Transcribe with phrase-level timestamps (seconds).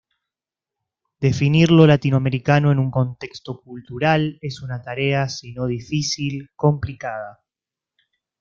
[1.19, 7.43] Definir lo latinoamericano en un contexto cultural es una tarea si no difícil, complicada.